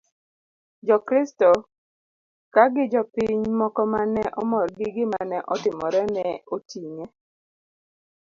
[0.87, 1.49] jokristo
[2.53, 7.05] ka gi jopiny moko ma ne omor gi gimane otimore ne oting'e